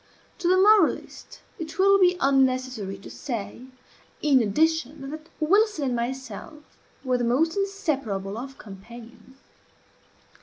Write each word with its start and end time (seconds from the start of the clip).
To 0.39 0.47
the 0.47 0.57
moralist 0.57 1.41
it 1.59 1.77
will 1.77 1.99
be 1.99 2.17
unnecessary 2.19 2.97
to 2.97 3.09
say, 3.11 3.67
in 4.23 4.41
addition, 4.41 5.11
that 5.11 5.29
Wilson 5.39 5.83
and 5.85 5.95
myself 5.95 6.75
were 7.03 7.19
the 7.19 7.23
most 7.23 7.55
inseparable 7.55 8.35
of 8.35 8.57
companions. 8.57 9.37